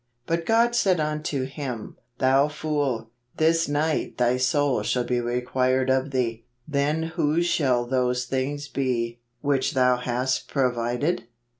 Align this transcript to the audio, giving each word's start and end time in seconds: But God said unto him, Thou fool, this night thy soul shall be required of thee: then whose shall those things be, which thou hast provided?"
But 0.25 0.47
God 0.47 0.73
said 0.75 0.99
unto 0.99 1.43
him, 1.43 1.95
Thou 2.17 2.47
fool, 2.47 3.11
this 3.37 3.67
night 3.67 4.17
thy 4.17 4.35
soul 4.37 4.81
shall 4.81 5.03
be 5.03 5.21
required 5.21 5.91
of 5.91 6.09
thee: 6.09 6.43
then 6.67 7.03
whose 7.03 7.45
shall 7.45 7.85
those 7.85 8.25
things 8.25 8.67
be, 8.67 9.19
which 9.41 9.75
thou 9.75 9.97
hast 9.97 10.47
provided?" 10.47 11.25